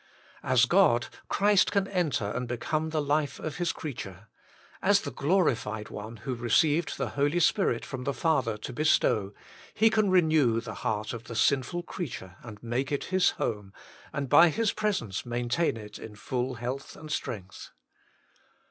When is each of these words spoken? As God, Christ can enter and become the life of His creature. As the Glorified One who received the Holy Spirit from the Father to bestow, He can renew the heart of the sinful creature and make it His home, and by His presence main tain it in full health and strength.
As 0.41 0.65
God, 0.65 1.09
Christ 1.29 1.71
can 1.71 1.87
enter 1.87 2.25
and 2.31 2.47
become 2.47 2.89
the 2.89 3.03
life 3.03 3.37
of 3.39 3.57
His 3.57 3.71
creature. 3.71 4.29
As 4.81 5.01
the 5.01 5.11
Glorified 5.11 5.89
One 5.89 6.17
who 6.25 6.33
received 6.33 6.97
the 6.97 7.09
Holy 7.09 7.39
Spirit 7.39 7.85
from 7.85 8.03
the 8.05 8.13
Father 8.15 8.57
to 8.57 8.73
bestow, 8.73 9.31
He 9.75 9.91
can 9.91 10.09
renew 10.09 10.59
the 10.59 10.73
heart 10.73 11.13
of 11.13 11.25
the 11.25 11.35
sinful 11.35 11.83
creature 11.83 12.37
and 12.41 12.63
make 12.63 12.91
it 12.91 13.03
His 13.13 13.29
home, 13.37 13.73
and 14.11 14.27
by 14.27 14.49
His 14.49 14.73
presence 14.73 15.23
main 15.23 15.49
tain 15.49 15.77
it 15.77 15.99
in 15.99 16.15
full 16.15 16.55
health 16.55 16.95
and 16.95 17.11
strength. 17.11 17.69